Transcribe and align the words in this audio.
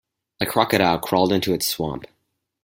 The 0.39 0.47
Crocodile 0.47 0.97
crawled 0.97 1.31
into 1.31 1.53
its 1.53 1.67
swamp. 1.67 2.05